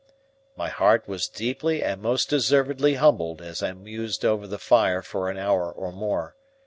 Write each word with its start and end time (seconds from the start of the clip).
My 0.55 0.69
heart 0.69 1.07
was 1.07 1.27
deeply 1.27 1.83
and 1.83 2.01
most 2.01 2.27
deservedly 2.27 2.95
humbled 2.95 3.39
as 3.39 3.61
I 3.61 3.71
mused 3.73 4.25
over 4.25 4.47
the 4.47 4.57
fire 4.57 5.03
for 5.03 5.29
an 5.29 5.37
hour 5.37 5.71
or 5.71 5.91
more. 5.91 6.35